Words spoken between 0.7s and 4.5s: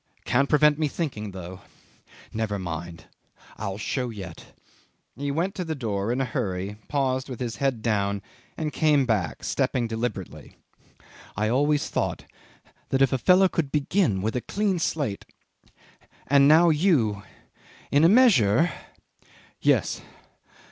me thinking though.... Never mind!... I'll show yet..."